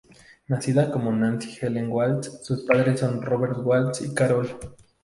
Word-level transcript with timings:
Nacida 0.47 0.89
como 0.89 1.11
Nancy 1.11 1.59
Ellen 1.63 1.91
Walls, 1.91 2.39
sus 2.41 2.63
padres 2.63 3.01
son 3.01 3.21
Robert 3.21 3.57
Walls 3.63 4.01
y 4.01 4.11
Carol. 4.15 4.49